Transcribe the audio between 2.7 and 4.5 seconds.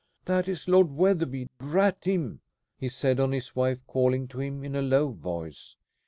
he said, on his wife calling to